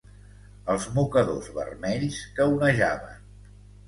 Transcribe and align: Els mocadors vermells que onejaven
Els 0.75 0.85
mocadors 0.95 1.49
vermells 1.57 2.17
que 2.39 2.47
onejaven 2.55 3.21